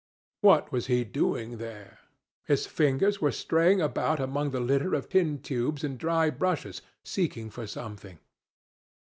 What 0.39 0.71
was 0.71 0.87
he 0.87 1.03
doing 1.03 1.57
there? 1.59 1.99
His 2.47 2.65
fingers 2.65 3.21
were 3.21 3.31
straying 3.31 3.81
about 3.81 4.19
among 4.19 4.49
the 4.49 4.59
litter 4.59 4.95
of 4.95 5.09
tin 5.09 5.37
tubes 5.43 5.83
and 5.83 5.95
dry 5.99 6.31
brushes, 6.31 6.81
seeking 7.03 7.51
for 7.51 7.67
something. 7.67 8.17